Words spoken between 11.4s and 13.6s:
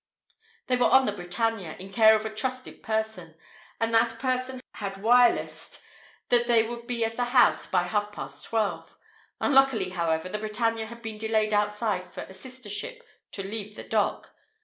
outside for a sister ship to